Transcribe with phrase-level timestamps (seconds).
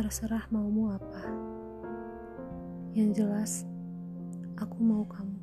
[0.00, 1.28] Terserah maumu apa.
[2.96, 3.52] Yang jelas,
[4.56, 5.39] aku mau kamu.